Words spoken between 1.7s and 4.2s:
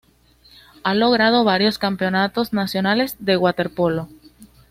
campeonatos nacionales de waterpolo.